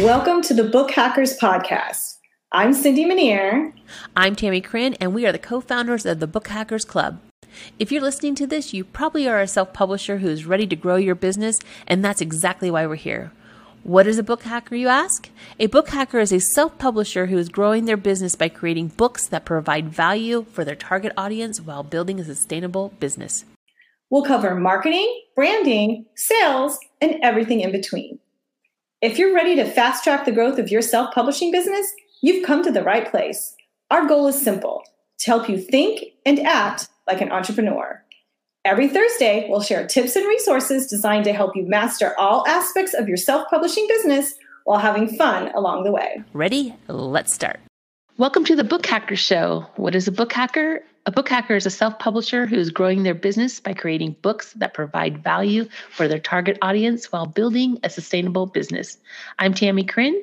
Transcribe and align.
Welcome 0.00 0.42
to 0.42 0.52
the 0.52 0.62
Book 0.62 0.90
Hackers 0.90 1.38
Podcast. 1.38 2.18
I'm 2.52 2.74
Cindy 2.74 3.06
Minear. 3.06 3.72
I'm 4.14 4.36
Tammie 4.36 4.60
Chrin, 4.60 4.92
and 5.00 5.14
we 5.14 5.24
are 5.24 5.32
the 5.32 5.38
co 5.38 5.58
founders 5.62 6.04
of 6.04 6.20
the 6.20 6.26
Book 6.26 6.48
Hackers 6.48 6.84
Club. 6.84 7.18
If 7.78 7.90
you're 7.90 8.02
listening 8.02 8.34
to 8.34 8.46
this, 8.46 8.74
you 8.74 8.84
probably 8.84 9.26
are 9.26 9.40
a 9.40 9.48
self 9.48 9.72
publisher 9.72 10.18
who's 10.18 10.44
ready 10.44 10.66
to 10.66 10.76
grow 10.76 10.96
your 10.96 11.14
business, 11.14 11.58
and 11.86 12.04
that's 12.04 12.20
exactly 12.20 12.70
why 12.70 12.86
we're 12.86 12.96
here. 12.96 13.32
What 13.84 14.06
is 14.06 14.18
a 14.18 14.22
book 14.22 14.42
hacker, 14.42 14.74
you 14.74 14.88
ask? 14.88 15.30
A 15.58 15.66
book 15.66 15.88
hacker 15.88 16.18
is 16.18 16.30
a 16.30 16.40
self 16.40 16.76
publisher 16.76 17.28
who 17.28 17.38
is 17.38 17.48
growing 17.48 17.86
their 17.86 17.96
business 17.96 18.36
by 18.36 18.50
creating 18.50 18.88
books 18.88 19.26
that 19.28 19.46
provide 19.46 19.88
value 19.88 20.44
for 20.52 20.62
their 20.62 20.76
target 20.76 21.14
audience 21.16 21.58
while 21.58 21.82
building 21.82 22.20
a 22.20 22.24
sustainable 22.24 22.92
business. 23.00 23.46
We'll 24.10 24.24
cover 24.24 24.54
marketing, 24.56 25.22
branding, 25.34 26.04
sales, 26.16 26.78
and 27.00 27.14
everything 27.22 27.62
in 27.62 27.72
between. 27.72 28.18
If 29.02 29.18
you're 29.18 29.34
ready 29.34 29.56
to 29.56 29.70
fast 29.70 30.04
track 30.04 30.24
the 30.24 30.32
growth 30.32 30.58
of 30.58 30.70
your 30.70 30.80
self 30.80 31.14
publishing 31.14 31.52
business, 31.52 31.92
you've 32.22 32.46
come 32.46 32.62
to 32.62 32.72
the 32.72 32.82
right 32.82 33.10
place. 33.10 33.54
Our 33.90 34.06
goal 34.06 34.26
is 34.26 34.40
simple 34.40 34.82
to 35.18 35.26
help 35.26 35.50
you 35.50 35.58
think 35.58 36.02
and 36.24 36.40
act 36.40 36.88
like 37.06 37.20
an 37.20 37.30
entrepreneur. 37.30 38.02
Every 38.64 38.88
Thursday, 38.88 39.46
we'll 39.50 39.60
share 39.60 39.86
tips 39.86 40.16
and 40.16 40.26
resources 40.26 40.86
designed 40.86 41.24
to 41.24 41.34
help 41.34 41.54
you 41.54 41.68
master 41.68 42.18
all 42.18 42.46
aspects 42.48 42.94
of 42.94 43.06
your 43.06 43.18
self 43.18 43.50
publishing 43.50 43.86
business 43.86 44.34
while 44.64 44.78
having 44.78 45.14
fun 45.14 45.52
along 45.54 45.84
the 45.84 45.92
way. 45.92 46.22
Ready? 46.32 46.74
Let's 46.88 47.34
start. 47.34 47.60
Welcome 48.16 48.46
to 48.46 48.56
the 48.56 48.64
Book 48.64 48.86
Hacker 48.86 49.14
Show. 49.14 49.66
What 49.76 49.94
is 49.94 50.08
a 50.08 50.12
book 50.12 50.32
hacker? 50.32 50.80
A 51.08 51.12
book 51.12 51.28
hacker 51.28 51.54
is 51.54 51.66
a 51.66 51.70
self 51.70 52.00
publisher 52.00 52.46
who 52.46 52.56
is 52.56 52.72
growing 52.72 53.04
their 53.04 53.14
business 53.14 53.60
by 53.60 53.74
creating 53.74 54.16
books 54.22 54.52
that 54.54 54.74
provide 54.74 55.22
value 55.22 55.68
for 55.92 56.08
their 56.08 56.18
target 56.18 56.58
audience 56.62 57.12
while 57.12 57.26
building 57.26 57.78
a 57.84 57.90
sustainable 57.90 58.46
business. 58.46 58.98
I'm 59.38 59.54
Tammie 59.54 59.84
Chrin. 59.84 60.20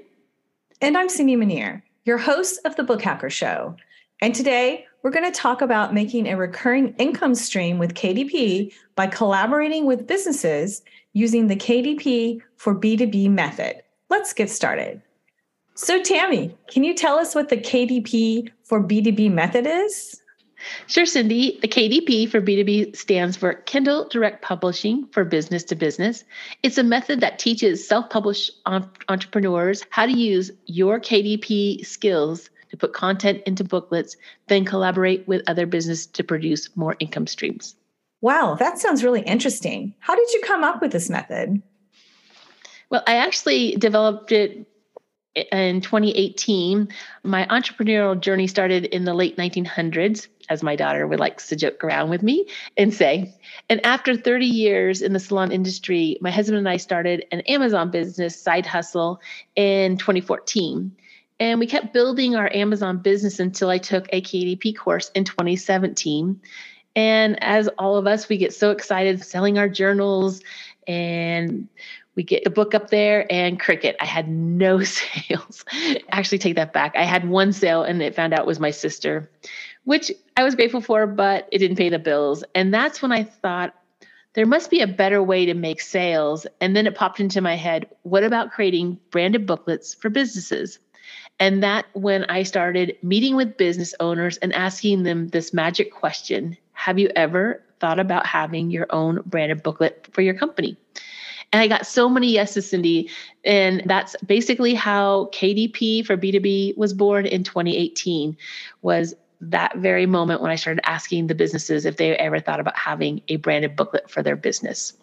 And 0.82 0.98
I'm 0.98 1.08
Cindy 1.08 1.38
Minear, 1.38 1.82
your 2.04 2.18
host 2.18 2.60
of 2.66 2.76
the 2.76 2.84
Book 2.84 3.02
Hacker 3.02 3.30
Show. 3.30 3.78
And 4.20 4.36
today 4.36 4.86
we're 5.04 5.12
going 5.12 5.32
to 5.32 5.40
talk 5.40 5.62
about 5.62 5.94
making 5.94 6.28
a 6.28 6.36
recurring 6.36 6.94
income 6.98 7.36
stream 7.36 7.78
with 7.78 7.94
KDP 7.94 8.74
by 8.98 9.08
collaborating 9.08 9.86
with 9.86 10.06
businesses 10.06 10.82
using 11.14 11.48
the 11.48 11.56
KDP 11.56 12.42
for 12.58 12.76
B2B 12.76 13.30
method. 13.30 13.82
Let's 14.10 14.34
get 14.34 14.50
started. 14.50 15.02
So, 15.76 16.04
Tammie, 16.04 16.58
can 16.68 16.84
you 16.84 16.94
tell 16.94 17.18
us 17.18 17.34
what 17.34 17.48
the 17.48 17.58
KDP 17.58 18.52
for 18.66 18.84
B2B 18.84 19.32
method 19.32 19.66
is? 19.66 20.20
Sure, 20.88 21.06
Cindy. 21.06 21.60
The 21.62 21.68
KDP 21.68 22.30
for 22.30 22.42
B2B 22.42 22.96
stands 22.96 23.38
for 23.38 23.54
Kindle 23.54 24.08
Direct 24.10 24.42
Publishing 24.42 25.08
for 25.08 25.24
Business 25.24 25.64
to 25.66 25.76
Business. 25.76 26.24
It's 26.62 26.78
a 26.78 26.84
method 26.84 27.22
that 27.22 27.40
teaches 27.40 27.88
self 27.88 28.10
published 28.10 28.52
entrepreneurs 28.66 29.84
how 29.90 30.06
to 30.06 30.12
use 30.12 30.52
your 30.66 31.00
KDP 31.00 31.86
skills 31.86 32.50
to 32.70 32.78
put 32.78 32.94
content 32.94 33.44
into 33.46 33.64
booklets, 33.64 34.18
then 34.48 34.66
collaborate 34.66 35.28
with 35.28 35.44
other 35.48 35.66
business 35.66 36.08
to 36.08 36.24
produce 36.24 36.76
more 36.76 36.96
income 37.00 37.28
streams. 37.28 37.76
Wow, 38.22 38.56
that 38.56 38.80
sounds 38.80 39.04
really 39.04 39.22
interesting. 39.22 39.94
How 40.00 40.16
did 40.16 40.32
you 40.34 40.42
come 40.42 40.64
up 40.64 40.82
with 40.82 40.92
this 40.92 41.10
method? 41.10 41.62
Well, 42.90 43.04
I 43.06 43.16
actually 43.16 43.76
developed 43.76 44.32
it 44.32 44.66
in 45.36 45.82
2018, 45.82 46.90
my 47.24 47.46
entrepreneurial 47.48 48.20
journey 48.20 48.48
started 48.48 48.86
in 48.86 49.06
the 49.06 49.14
late 49.14 49.38
1900s, 49.38 50.28
as 50.50 50.64
my 50.64 50.76
daughter 50.76 51.08
would 51.08 51.20
like 51.20 51.38
to 51.46 51.56
joke 51.56 51.84
around 51.84 52.10
with 52.10 52.24
me 52.24 52.48
and 52.78 52.94
say. 52.94 53.34
And 53.70 53.86
after 53.86 54.16
30 54.16 54.46
years 54.46 55.02
in 55.02 55.14
the 55.14 55.20
salon 55.20 55.52
industry, 55.52 56.18
my 56.22 56.32
husband 56.32 56.58
and 56.58 56.70
I 56.70 56.78
started 56.78 57.26
an 57.32 57.42
Amazon 57.42 57.92
business 57.92 58.40
side 58.40 58.66
hustle 58.66 59.22
in 59.56 59.98
2014. 59.98 60.96
And 61.40 61.60
we 61.60 61.68
kept 61.68 61.94
building 61.94 62.36
our 62.36 62.50
Amazon 62.54 63.00
business 63.00 63.40
until 63.40 63.70
I 63.70 63.78
took 63.78 64.08
a 64.14 64.22
KDP 64.22 64.78
course 64.78 65.10
in 65.16 65.24
2017. 65.24 66.40
And 66.96 67.44
as 67.44 67.68
all 67.80 67.98
of 67.98 68.06
us, 68.06 68.30
we 68.30 68.38
get 68.38 68.54
so 68.54 68.72
excited 68.72 69.24
selling 69.24 69.58
our 69.58 69.68
journals 69.68 70.42
and 70.88 71.68
we 72.16 72.24
get 72.24 72.44
the 72.44 72.50
book 72.50 72.76
up 72.76 72.90
there 72.90 73.26
and 73.32 73.60
cricket. 73.60 73.96
I 74.00 74.06
had 74.06 74.30
no 74.30 74.84
sales. 74.84 75.66
Actually, 76.12 76.38
take 76.38 76.56
that 76.56 76.74
back. 76.74 76.96
I 76.96 77.04
had 77.04 77.28
one 77.28 77.54
sale 77.54 77.84
and 77.84 78.02
it 78.02 78.16
found 78.16 78.34
out 78.34 78.46
was 78.46 78.60
my 78.60 78.72
sister, 78.72 79.30
which 79.86 80.12
I 80.36 80.44
was 80.44 80.56
grateful 80.56 80.82
for, 80.82 81.06
but 81.06 81.48
it 81.52 81.60
didn't 81.60 81.78
pay 81.78 81.90
the 81.90 82.00
bills. 82.00 82.44
And 82.56 82.74
that's 82.74 83.02
when 83.02 83.12
I 83.12 83.24
thought 83.24 83.76
there 84.34 84.46
must 84.46 84.72
be 84.72 84.82
a 84.82 84.88
better 84.88 85.22
way 85.22 85.46
to 85.46 85.54
make 85.54 85.80
sales. 85.80 86.48
And 86.60 86.76
then 86.76 86.88
it 86.88 86.96
popped 86.96 87.20
into 87.20 87.42
my 87.42 87.56
head 87.56 87.88
what 88.02 88.24
about 88.24 88.52
creating 88.52 89.00
branded 89.12 89.46
booklets 89.46 89.94
for 89.94 90.10
businesses? 90.10 90.80
And 91.40 91.62
that 91.64 91.86
when 91.94 92.26
I 92.26 92.44
started 92.44 92.96
meeting 93.02 93.36
with 93.36 93.58
business 93.58 93.94
owners 94.00 94.38
and 94.38 94.54
asking 94.54 95.04
them 95.04 95.28
this 95.30 95.54
magic 95.54 95.92
question 95.92 96.58
Have 96.74 96.98
you 96.98 97.10
ever 97.16 97.62
thought 97.80 98.00
about 98.00 98.26
having 98.26 98.72
your 98.72 98.88
own 98.90 99.22
branded 99.26 99.62
booklet 99.62 100.08
for 100.12 100.22
your 100.22 100.34
company? 100.34 100.78
And 101.52 101.62
I 101.62 101.68
got 101.68 101.86
so 101.86 102.10
many 102.10 102.32
yeses, 102.32 102.70
Cindy. 102.70 103.10
And 103.46 103.84
that's 103.86 104.16
basically 104.26 104.74
how 104.74 105.30
KDP 105.34 106.04
for 106.04 106.18
B2B 106.18 106.76
was 106.78 106.94
born 106.94 107.28
in 107.28 107.44
2018 107.44 108.36
was 108.82 109.14
that 109.52 109.78
very 109.78 110.06
moment 110.06 110.42
when 110.42 110.52
I 110.52 110.56
started 110.56 110.88
asking 110.88 111.28
the 111.28 111.36
businesses 111.36 111.86
if 111.86 111.98
they 111.98 112.16
ever 112.18 112.40
thought 112.40 112.60
about 112.60 112.78
having 112.78 113.22
a 113.28 113.38
branded 113.38 113.76
booklet 113.76 114.10
for 114.10 114.24
their 114.24 114.36
business. 114.36 114.94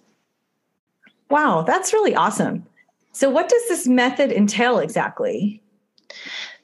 Wow, 1.30 1.62
that's 1.62 1.92
really 1.92 2.14
awesome. 2.14 2.66
So 3.12 3.30
what 3.30 3.48
does 3.48 3.68
this 3.68 3.86
method 3.86 4.32
entail 4.32 4.78
exactly? 4.78 5.62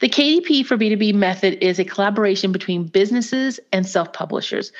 The 0.01 0.09
KDP 0.09 0.67
for 0.67 0.77
B2B 0.77 1.15
method 1.15 1.65
is 1.65 1.79
a 1.79 1.85
collaboration 1.85 2.53
between 2.53 2.85
businesses 2.85 3.61
and 3.73 3.87
self 3.87 4.13
publishers 4.13 4.73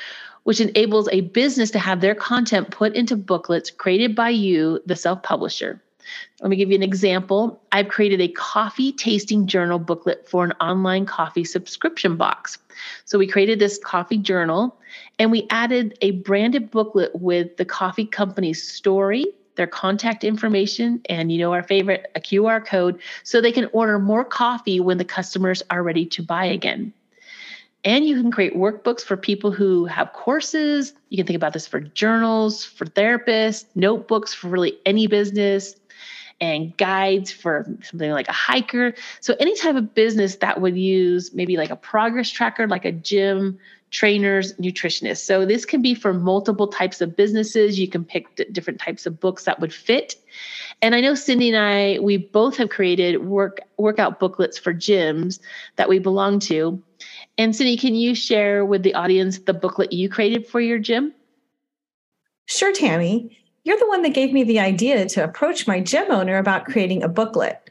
which 0.47 0.61
enables 0.61 1.09
a 1.09 1.23
business 1.23 1.73
to 1.73 1.79
have 1.81 2.01
their 2.01 2.15
content 2.15 2.71
put 2.71 2.95
into 2.95 3.17
booklets 3.17 3.69
created 3.69 4.15
by 4.15 4.29
you, 4.29 4.81
the 4.87 4.95
self 4.95 5.21
publisher. 5.25 5.83
Let 6.41 6.51
me 6.51 6.57
give 6.57 6.71
you 6.71 6.77
an 6.77 6.83
example. 6.83 7.61
I've 7.73 7.89
created 7.89 8.21
a 8.21 8.29
coffee 8.29 8.93
tasting 8.93 9.47
journal 9.47 9.79
booklet 9.79 10.29
for 10.29 10.45
an 10.45 10.53
online 10.61 11.07
coffee 11.07 11.45
subscription 11.45 12.17
box. 12.17 12.59
So 13.05 13.19
we 13.19 13.27
created 13.27 13.59
this 13.59 13.79
coffee 13.79 14.19
journal 14.19 14.77
and 15.19 15.31
we 15.31 15.47
added 15.51 15.97
a 16.03 16.13
branded 16.13 16.71
booklet 16.71 17.15
with 17.15 17.57
the 17.57 17.65
coffee 17.65 18.07
company's 18.07 18.63
story, 18.63 19.27
their 19.57 19.67
contact 19.67 20.25
information, 20.25 21.01
and 21.09 21.33
you 21.33 21.39
know 21.39 21.53
our 21.53 21.63
favorite, 21.63 22.11
a 22.15 22.21
QR 22.21 22.65
code, 22.65 23.01
so 23.23 23.41
they 23.41 23.53
can 23.53 23.69
order 23.73 23.99
more 23.99 24.25
coffee 24.25 24.81
when 24.81 24.99
the 24.99 25.05
customers 25.05 25.63
are 25.71 25.83
ready 25.83 26.05
to 26.07 26.23
buy 26.23 26.45
again. 26.45 26.93
And 27.85 28.05
you 28.05 28.21
can 28.21 28.33
create 28.33 28.57
workbooks 28.57 29.03
for 29.03 29.17
people 29.17 29.53
who 29.53 29.87
have 29.87 30.13
courses. 30.13 30.93
You 31.09 31.19
can 31.19 31.27
think 31.27 31.37
about 31.37 31.53
this 31.53 31.69
for 31.69 31.79
journals, 31.81 32.65
for 32.65 32.85
therapists, 32.85 33.67
notebooks 33.77 34.35
for 34.35 34.49
really 34.49 34.77
any 34.85 35.07
business, 35.07 35.77
and 36.41 36.77
guides 36.77 37.31
for 37.33 37.67
something 37.83 38.11
like 38.11 38.29
a 38.29 38.33
hiker. 38.33 38.95
So, 39.21 39.35
any 39.41 39.57
type 39.57 39.77
of 39.77 39.95
business 39.95 40.37
that 40.37 40.61
would 40.61 40.77
use 40.77 41.33
maybe 41.35 41.57
like 41.57 41.71
a 41.71 41.77
progress 41.77 42.31
tracker, 42.31 42.67
like 42.67 42.85
a 42.85 42.93
gym, 42.93 43.59
trainers, 43.91 44.53
nutritionists. 44.55 45.25
So, 45.25 45.47
this 45.47 45.65
can 45.65 45.83
be 45.83 45.95
for 45.95 46.13
multiple 46.13 46.69
types 46.69 47.01
of 47.01 47.17
businesses. 47.17 47.79
You 47.79 47.89
can 47.89 48.05
pick 48.05 48.27
different 48.53 48.81
types 48.81 49.07
of 49.07 49.19
books 49.19 49.45
that 49.45 49.61
would 49.61 49.73
fit. 49.73 50.17
And 50.83 50.95
I 50.95 51.01
know 51.01 51.15
Cindy 51.15 51.49
and 51.49 51.59
I, 51.59 51.99
we 52.01 52.19
both 52.19 52.57
have 52.59 52.69
created 52.69 53.25
work 53.25 53.61
workout 53.79 54.21
booklets 54.21 54.59
for 54.59 54.75
gyms 54.75 55.39
that 55.77 55.89
we 55.89 55.99
belong 55.99 56.39
to. 56.41 56.83
And 57.39 57.55
Cindy, 57.55 57.77
can 57.77 57.95
you 57.95 58.15
share 58.15 58.65
with 58.65 58.83
the 58.83 58.95
audience 58.95 59.39
the 59.39 59.55
booklet 59.55 59.93
you 59.93 60.09
created 60.09 60.47
for 60.47 60.61
your 60.61 60.79
gym? 60.79 61.13
Sure, 62.47 62.73
Tammie. 62.73 63.37
You're 63.67 63.79
the 63.81 63.89
one 63.89 64.03
that 64.03 64.15
gave 64.15 64.33
me 64.33 64.45
the 64.45 64.61
idea 64.61 65.07
to 65.07 65.25
approach 65.25 65.67
my 65.67 65.81
gym 65.81 66.13
owner 66.13 66.39
about 66.39 66.67
creating 66.67 67.03
a 67.03 67.09
booklet. 67.09 67.69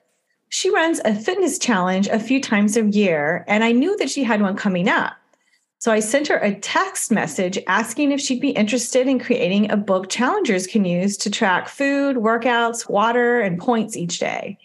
She 0.50 0.70
runs 0.70 1.00
a 1.06 1.16
fitness 1.16 1.58
challenge 1.58 2.10
a 2.10 2.20
few 2.20 2.42
times 2.42 2.76
a 2.76 2.84
year, 2.84 3.46
and 3.48 3.64
I 3.64 3.72
knew 3.72 3.96
that 3.96 4.10
she 4.10 4.26
had 4.26 4.42
one 4.42 4.58
coming 4.58 4.90
up. 4.90 5.14
So 5.78 5.94
I 5.94 6.02
sent 6.02 6.28
her 6.28 6.36
a 6.36 6.60
text 6.60 7.14
message 7.14 7.58
asking 7.68 8.12
if 8.12 8.20
she'd 8.20 8.42
be 8.42 8.50
interested 8.50 9.08
in 9.08 9.20
creating 9.20 9.72
a 9.72 9.78
book 9.78 10.10
challengers 10.10 10.68
can 10.68 10.84
use 10.84 11.16
to 11.16 11.32
track 11.32 11.70
food, 11.70 12.18
workouts, 12.18 12.90
water, 12.90 13.40
and 13.40 13.58
points 13.58 13.96
each 13.96 14.20
day. 14.20 14.58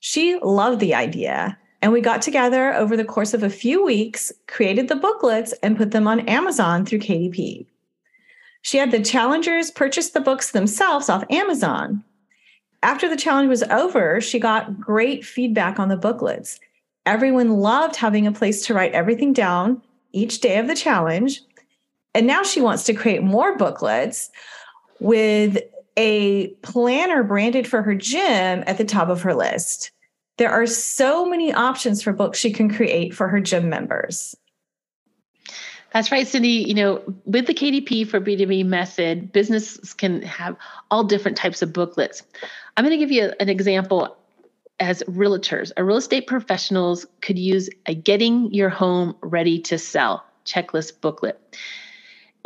She 0.00 0.38
loved 0.42 0.80
the 0.80 0.94
idea 0.94 1.56
and 1.80 1.92
we 1.92 2.02
got 2.02 2.20
together 2.20 2.74
over 2.74 2.94
the 2.94 3.06
course 3.06 3.32
of 3.32 3.42
a 3.42 3.48
few 3.48 3.82
weeks, 3.82 4.32
created 4.46 4.88
the 4.88 4.96
booklets, 4.96 5.54
and 5.62 5.78
put 5.78 5.92
them 5.92 6.06
on 6.06 6.28
Amazon 6.28 6.84
through 6.84 6.98
KDP. 6.98 7.64
She 8.62 8.78
had 8.78 8.90
the 8.90 9.02
challengers 9.02 9.70
purchase 9.70 10.10
the 10.10 10.20
books 10.20 10.50
themselves 10.50 11.08
off 11.08 11.24
Amazon. 11.30 12.04
After 12.82 13.08
the 13.08 13.16
challenge 13.16 13.48
was 13.48 13.62
over, 13.64 14.20
she 14.20 14.38
got 14.38 14.80
great 14.80 15.24
feedback 15.24 15.78
on 15.78 15.88
the 15.88 15.96
booklets. 15.96 16.60
Everyone 17.06 17.58
loved 17.58 17.96
having 17.96 18.26
a 18.26 18.32
place 18.32 18.64
to 18.66 18.74
write 18.74 18.92
everything 18.92 19.32
down 19.32 19.82
each 20.12 20.40
day 20.40 20.58
of 20.58 20.66
the 20.66 20.74
challenge. 20.74 21.42
And 22.14 22.26
now 22.26 22.42
she 22.42 22.60
wants 22.60 22.84
to 22.84 22.94
create 22.94 23.22
more 23.22 23.56
booklets 23.56 24.30
with 25.00 25.58
a 25.96 26.48
planner 26.62 27.22
branded 27.22 27.66
for 27.66 27.82
her 27.82 27.94
gym 27.94 28.62
at 28.66 28.78
the 28.78 28.84
top 28.84 29.08
of 29.08 29.22
her 29.22 29.34
list. 29.34 29.90
There 30.36 30.50
are 30.50 30.66
so 30.66 31.24
many 31.24 31.52
options 31.52 32.02
for 32.02 32.12
books 32.12 32.38
she 32.38 32.52
can 32.52 32.72
create 32.72 33.12
for 33.14 33.28
her 33.28 33.40
gym 33.40 33.68
members. 33.68 34.36
That's 35.92 36.12
right, 36.12 36.26
Cindy. 36.26 36.48
You 36.48 36.74
know, 36.74 37.02
with 37.24 37.46
the 37.46 37.54
KDP 37.54 38.06
for 38.06 38.20
B2B 38.20 38.64
method, 38.66 39.32
businesses 39.32 39.94
can 39.94 40.22
have 40.22 40.56
all 40.90 41.04
different 41.04 41.36
types 41.36 41.62
of 41.62 41.72
booklets. 41.72 42.22
I'm 42.76 42.84
going 42.84 42.98
to 42.98 43.04
give 43.04 43.10
you 43.10 43.32
an 43.40 43.48
example 43.48 44.16
as 44.80 45.02
realtors. 45.04 45.72
A 45.76 45.84
real 45.84 45.96
estate 45.96 46.26
professionals 46.26 47.06
could 47.20 47.38
use 47.38 47.68
a 47.86 47.94
getting 47.94 48.52
your 48.52 48.68
home 48.68 49.16
ready 49.22 49.58
to 49.62 49.78
sell 49.78 50.24
checklist 50.44 51.00
booklet. 51.00 51.56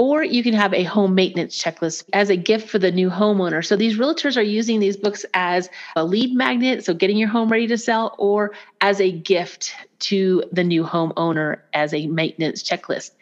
Or 0.03 0.25
you 0.25 0.43
can 0.43 0.55
have 0.55 0.75
a 0.75 0.83
home 0.83 1.15
maintenance 1.15 1.57
checklist 1.57 2.07
as 2.13 2.29
a 2.29 2.35
gift 2.35 2.69
for 2.69 2.81
the 2.81 2.91
new 2.91 3.09
homeowner. 3.09 3.65
So 3.65 3.77
these 3.77 3.97
realtors 3.97 4.37
are 4.37 4.43
using 4.43 4.81
these 4.81 4.97
books 4.97 5.25
as 5.33 5.71
a 5.95 6.05
lead 6.05 6.35
magnet, 6.35 6.85
so 6.85 6.93
getting 6.93 7.17
your 7.17 7.29
home 7.29 7.49
ready 7.49 7.69
to 7.69 7.79
sell, 7.79 8.17
or 8.19 8.51
as 8.81 9.01
a 9.01 9.13
gift 9.13 9.73
to 10.01 10.43
the 10.51 10.65
new 10.65 10.83
homeowner 10.83 11.61
as 11.73 11.95
a 11.95 12.09
maintenance 12.09 12.65
checklist. 12.65 13.13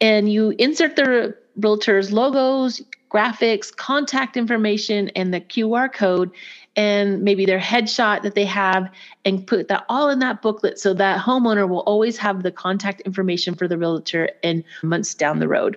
And 0.00 0.32
you 0.32 0.54
insert 0.60 0.94
the 0.94 1.36
realtors' 1.58 2.12
logos, 2.12 2.80
graphics, 3.10 3.74
contact 3.74 4.36
information, 4.36 5.08
and 5.16 5.34
the 5.34 5.40
QR 5.40 5.92
code 5.92 6.30
and 6.76 7.24
maybe 7.24 7.46
their 7.46 7.58
headshot 7.58 8.22
that 8.22 8.36
they 8.36 8.44
have 8.44 8.88
and 9.24 9.44
put 9.44 9.66
that 9.66 9.84
all 9.88 10.08
in 10.08 10.20
that 10.20 10.40
booklet 10.40 10.78
so 10.78 10.94
that 10.94 11.20
homeowner 11.20 11.68
will 11.68 11.80
always 11.80 12.16
have 12.16 12.44
the 12.44 12.52
contact 12.52 13.00
information 13.00 13.56
for 13.56 13.66
the 13.66 13.76
realtor 13.76 14.30
in 14.44 14.62
months 14.84 15.16
down 15.16 15.40
the 15.40 15.48
road. 15.48 15.76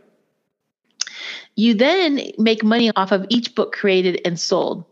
You 1.55 1.73
then 1.73 2.21
make 2.37 2.63
money 2.63 2.91
off 2.95 3.11
of 3.11 3.25
each 3.29 3.55
book 3.55 3.71
created 3.71 4.21
and 4.25 4.39
sold 4.39 4.85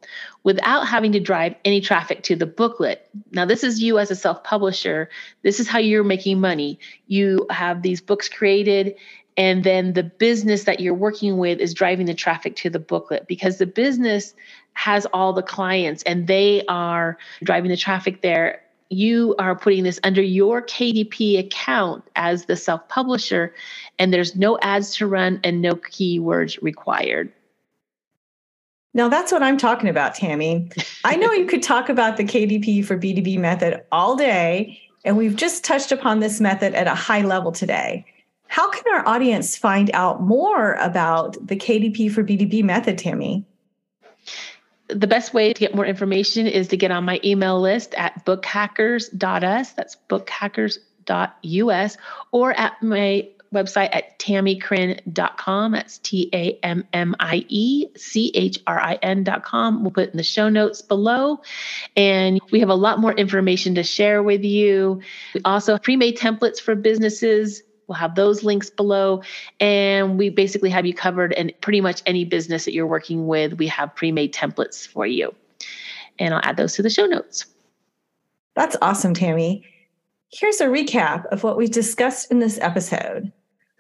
without 0.44 0.88
having 0.88 1.12
to 1.14 1.20
drive 1.20 1.56
any 1.66 1.82
traffic 1.82 2.24
to 2.24 2.36
the 2.36 2.46
booklet. 2.46 3.10
Now, 3.32 3.46
this 3.46 3.64
is 3.64 3.82
you 3.82 4.00
as 4.00 4.12
a 4.12 4.16
self 4.16 4.44
publisher. 4.44 5.10
This 5.42 5.60
is 5.60 5.68
how 5.68 5.80
you're 5.80 6.04
making 6.04 6.40
money. 6.40 6.80
You 7.08 7.46
have 7.50 7.82
these 7.82 8.02
books 8.02 8.30
created, 8.30 8.96
and 9.36 9.64
then 9.64 9.94
the 9.94 10.04
business 10.04 10.64
that 10.66 10.80
you're 10.80 10.94
working 10.94 11.38
with 11.38 11.60
is 11.60 11.74
driving 11.74 12.06
the 12.06 12.14
traffic 12.14 12.56
to 12.58 12.70
the 12.70 12.80
booklet 12.80 13.28
because 13.28 13.58
the 13.58 13.66
business 13.66 14.34
has 14.74 15.06
all 15.08 15.34
the 15.34 15.44
clients 15.44 16.04
and 16.04 16.28
they 16.28 16.64
are 16.68 17.18
driving 17.44 17.70
the 17.70 17.78
traffic 17.78 18.22
there 18.22 18.63
you 18.94 19.36
are 19.40 19.56
putting 19.56 19.84
this 19.84 20.00
under 20.04 20.22
your 20.22 20.62
KDP 20.62 21.40
account 21.40 22.04
as 22.16 22.46
the 22.46 22.56
self 22.56 22.88
publisher, 22.88 23.54
and 24.00 24.14
there's 24.14 24.36
no 24.36 24.58
ads 24.62 24.96
to 24.98 25.08
run 25.08 25.40
and 25.44 25.62
no 25.62 25.76
keywords 25.76 26.62
required. 26.62 27.32
Now, 28.94 29.10
that's 29.10 29.32
what 29.32 29.42
I'm 29.42 29.58
talking 29.58 29.90
about, 29.90 30.14
Tammie. 30.14 30.70
I 31.04 31.16
know 31.16 31.32
you 31.32 31.48
could 31.48 31.64
talk 31.64 31.90
about 31.90 32.18
the 32.18 32.24
KDP 32.24 32.86
for 32.86 32.98
B2B 32.98 33.40
method 33.40 33.82
all 33.92 34.16
day, 34.16 34.80
and 35.04 35.18
we've 35.18 35.36
just 35.36 35.64
touched 35.64 35.92
upon 35.92 36.20
this 36.20 36.40
method 36.40 36.76
at 36.76 36.88
a 36.88 36.94
high 36.94 37.22
level 37.22 37.52
today. 37.52 38.06
How 38.48 38.70
can 38.70 38.84
our 38.94 39.08
audience 39.08 39.58
find 39.58 39.90
out 39.96 40.22
more 40.22 40.74
about 40.74 41.36
the 41.48 41.56
KDP 41.56 42.12
for 42.12 42.24
B2B 42.24 42.64
method, 42.64 43.00
Tammie? 43.00 43.44
The 44.88 45.08
best 45.08 45.34
way 45.34 45.54
to 45.54 45.60
get 45.60 45.76
more 45.76 45.86
information 45.86 46.48
is 46.48 46.70
to 46.70 46.78
get 46.78 46.92
on 46.92 47.06
my 47.06 47.20
email 47.24 47.60
list 47.60 47.94
at 47.96 48.26
bookhackers.us. 48.26 49.72
That's 49.72 49.98
bookhackers.us 50.10 51.98
or 52.32 52.52
at 52.52 52.84
my 52.84 53.30
website 53.54 53.96
at 53.96 54.20
tammieChrin.com. 54.20 55.72
That's 55.72 56.00
T 56.00 56.30
A 56.34 56.60
M 56.64 56.86
M 56.92 57.16
I 57.20 57.46
E 57.48 57.88
C 57.96 58.32
H 58.34 58.60
R 58.66 58.80
I 58.80 58.96
N.com. 58.96 59.84
We'll 59.84 59.92
put 59.92 60.10
in 60.10 60.18
the 60.18 60.24
show 60.24 60.50
notes 60.50 60.82
below. 60.82 61.42
And 61.96 62.42
we 62.52 62.60
have 62.60 62.70
a 62.70 62.76
lot 62.76 63.00
more 63.00 63.14
information 63.14 63.76
to 63.76 63.84
share 63.84 64.22
with 64.22 64.44
you. 64.44 65.02
We 65.34 65.42
also 65.46 65.78
pre 65.78 65.96
made 65.96 66.18
templates 66.18 66.60
for 66.60 66.76
businesses 66.76 67.64
We'll 67.94 68.00
have 68.00 68.16
those 68.16 68.44
links 68.44 68.72
below. 68.72 69.22
And 69.60 70.18
we 70.18 70.30
basically 70.30 70.72
have 70.72 70.84
you 70.84 70.96
covered 70.96 71.32
in 71.34 71.52
pretty 71.62 71.80
much 71.80 72.02
any 72.08 72.26
business 72.26 72.66
that 72.66 72.74
you're 72.74 72.88
working 72.88 73.28
with. 73.28 73.60
We 73.60 73.68
have 73.68 73.94
pre 73.94 74.12
made 74.12 74.34
templates 74.34 74.88
for 74.88 75.06
you. 75.06 75.32
And 76.18 76.34
I'll 76.34 76.42
add 76.44 76.58
those 76.58 76.74
to 76.74 76.82
the 76.82 76.90
show 76.90 77.06
notes. 77.06 77.46
That's 78.56 78.76
awesome, 78.82 79.14
Tammie. 79.14 79.64
Here's 80.32 80.60
a 80.60 80.66
recap 80.66 81.28
of 81.28 81.44
what 81.44 81.56
we 81.56 81.68
discussed 81.68 82.32
in 82.32 82.40
this 82.40 82.58
episode. 82.62 83.32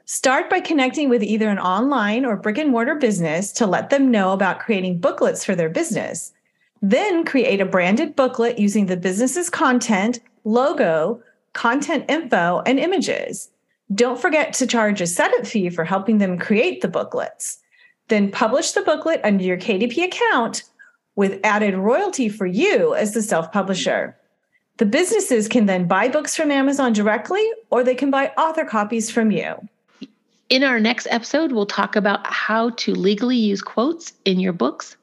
Start 0.05 0.47
by 0.47 0.59
connecting 0.59 1.09
with 1.09 1.23
either 1.23 1.49
an 1.49 1.57
online 1.57 2.23
or 2.23 2.37
brick 2.37 2.59
and 2.59 2.69
mortar 2.69 2.93
business 2.93 3.51
to 3.53 3.65
let 3.65 3.89
them 3.89 4.11
know 4.11 4.31
about 4.31 4.59
creating 4.59 4.99
booklets 4.99 5.43
for 5.43 5.55
their 5.55 5.69
business. 5.69 6.33
Then 6.83 7.25
create 7.25 7.61
a 7.61 7.65
branded 7.65 8.15
booklet 8.15 8.59
using 8.59 8.85
the 8.85 8.97
business's 8.97 9.49
content, 9.49 10.19
logo, 10.43 11.23
content 11.53 12.05
info, 12.09 12.61
and 12.67 12.79
images. 12.79 13.49
Don't 13.93 14.19
forget 14.19 14.53
to 14.53 14.67
charge 14.67 15.01
a 15.01 15.07
setup 15.07 15.45
fee 15.45 15.69
for 15.69 15.83
helping 15.83 16.17
them 16.17 16.37
create 16.37 16.81
the 16.81 16.87
booklets. 16.87 17.59
Then 18.07 18.31
publish 18.31 18.71
the 18.71 18.81
booklet 18.81 19.21
under 19.23 19.43
your 19.43 19.57
KDP 19.57 20.05
account 20.05 20.63
with 21.15 21.39
added 21.43 21.75
royalty 21.75 22.29
for 22.29 22.45
you 22.45 22.95
as 22.95 23.13
the 23.13 23.21
self 23.21 23.51
publisher. 23.51 24.17
The 24.77 24.85
businesses 24.85 25.47
can 25.47 25.67
then 25.67 25.87
buy 25.87 26.07
books 26.07 26.35
from 26.35 26.49
Amazon 26.49 26.93
directly 26.93 27.47
or 27.69 27.83
they 27.83 27.95
can 27.95 28.09
buy 28.09 28.31
author 28.37 28.65
copies 28.65 29.11
from 29.11 29.31
you. 29.31 29.55
In 30.49 30.63
our 30.63 30.79
next 30.79 31.07
episode, 31.09 31.51
we'll 31.51 31.65
talk 31.65 31.95
about 31.95 32.25
how 32.25 32.71
to 32.71 32.93
legally 32.93 33.37
use 33.37 33.61
quotes 33.61 34.13
in 34.25 34.39
your 34.39 34.53
books. 34.53 34.97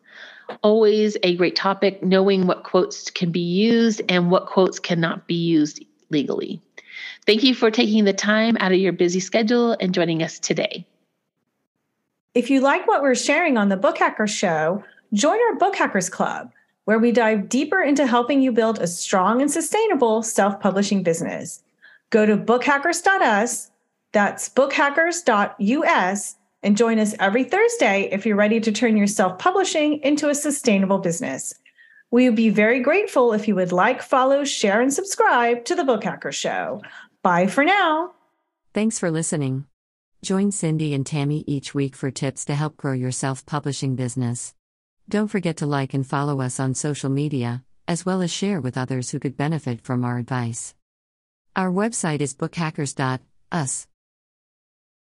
Always 0.63 1.17
a 1.23 1.37
great 1.37 1.55
topic, 1.55 2.03
knowing 2.03 2.47
what 2.47 2.65
quotes 2.65 3.11
can 3.11 3.31
be 3.31 3.41
used 3.41 4.03
and 4.09 4.31
what 4.31 4.47
quotes 4.47 4.79
cannot 4.79 5.27
be 5.27 5.35
used 5.35 5.85
legally. 6.11 6.61
Thank 7.27 7.43
you 7.43 7.55
for 7.55 7.71
taking 7.71 8.05
the 8.05 8.13
time 8.13 8.57
out 8.61 8.73
of 8.73 8.79
your 8.79 8.93
busy 8.93 9.21
schedule 9.21 9.77
and 9.81 9.95
joining 9.95 10.23
us 10.23 10.39
today. 10.39 10.87
If 12.35 12.49
you 12.49 12.61
like 12.61 12.87
what 12.87 13.03
we're 13.03 13.15
sharing 13.15 13.57
on 13.57 13.69
the 13.69 13.77
Book 13.77 13.99
Hacker 13.99 14.27
Show, 14.27 14.85
join 15.13 15.39
our 15.49 15.57
Book 15.57 15.75
Hackers 15.75 16.09
Club, 16.09 16.53
where 16.85 16.99
we 16.99 17.13
dive 17.13 17.49
deeper 17.49 17.83
into 17.83 18.07
helping 18.07 18.41
you 18.41 18.53
build 18.53 18.79
a 18.79 18.87
strong 18.87 19.41
and 19.41 19.51
sustainable 19.51 20.23
self 20.23 20.61
publishing 20.61 21.03
business. 21.03 21.63
Go 22.11 22.27
to 22.27 22.37
bookhackers.us, 22.37 23.71
that's 24.13 24.49
bookhackers.us, 24.49 26.37
and 26.63 26.77
join 26.77 26.99
us 26.99 27.15
every 27.19 27.45
Thursday 27.45 28.09
if 28.13 28.27
you're 28.27 28.37
ready 28.37 28.61
to 28.61 28.73
turn 28.73 28.97
your 28.97 29.07
self 29.07 29.39
publishing 29.39 30.01
into 30.03 30.29
a 30.29 30.35
sustainable 30.35 30.99
business. 30.99 31.55
We 32.11 32.29
would 32.29 32.37
be 32.37 32.51
very 32.51 32.81
grateful 32.81 33.33
if 33.33 33.47
you 33.47 33.55
would 33.55 33.73
like, 33.73 34.03
follow, 34.03 34.45
share, 34.45 34.81
and 34.81 34.93
subscribe 34.93 35.65
to 35.67 35.75
the 35.77 35.85
Book 35.85 36.03
Hacker 36.03 36.33
Show. 36.33 36.83
Bye 37.23 37.47
for 37.47 37.65
now. 37.65 38.13
Thanks 38.75 38.99
for 38.99 39.11
listening. 39.11 39.67
Join 40.23 40.51
Cindy 40.51 40.93
and 40.93 41.07
Tammie 41.07 41.45
each 41.47 41.75
week 41.75 41.95
for 41.95 42.11
tips 42.11 42.45
to 42.47 42.55
help 42.55 42.77
grow 42.77 42.93
your 42.93 43.13
self 43.13 43.47
publishing 43.47 43.95
business. 43.95 44.55
Don't 45.09 45.29
forget 45.29 45.57
to 45.59 45.67
like 45.67 45.95
and 45.95 46.07
follow 46.07 46.41
us 46.41 46.61
on 46.61 46.75
social 46.75 47.11
media, 47.11 47.65
as 47.89 48.05
well 48.05 48.23
as 48.23 48.31
share 48.31 48.61
with 48.61 48.77
others 48.77 49.11
who 49.11 49.19
could 49.19 49.37
benefit 49.37 49.81
from 49.81 50.05
our 50.05 50.19
advice. 50.19 50.75
Our 51.57 51.71
website 51.71 52.21
is 52.21 52.35
bookhackers.us. 52.35 53.87